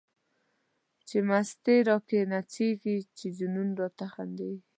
[1.07, 4.61] چی مستی را کی نڅیږی، چی جنون راته خندیږی